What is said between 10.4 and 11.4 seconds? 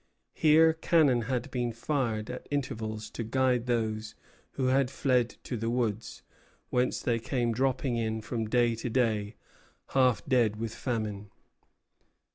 with famine.